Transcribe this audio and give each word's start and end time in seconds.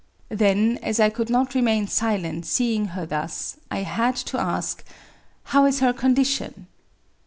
Then, 0.29 0.79
as 0.81 0.99
I 0.99 1.09
could 1.11 1.29
not 1.29 1.53
remain 1.53 1.85
silent, 1.85 2.47
see 2.47 2.73
ing 2.73 2.85
her 2.97 3.05
thus, 3.05 3.57
I 3.69 3.83
had 3.83 4.15
to 4.15 4.39
ask, 4.41 4.83
^^How 5.49 5.69
is 5.69 5.79
her 5.79 5.93
condition?'' 5.93 6.65